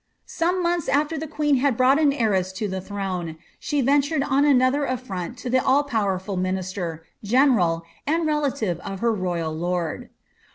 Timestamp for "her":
9.01-9.13